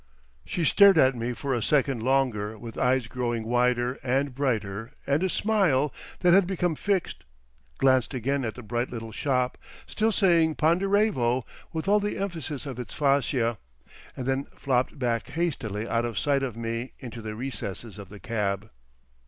[0.47, 5.21] She stared at me for a second longer with eyes growing wider and brighter and
[5.21, 7.23] a smile that had become fixed,
[7.77, 12.79] glanced again at the bright little shop still saying "Ponderevo" with all the emphasis of
[12.79, 13.59] its fascia,
[14.17, 18.19] and then flopped back hastily out of sight of me into the recesses of the
[18.19, 18.71] cab.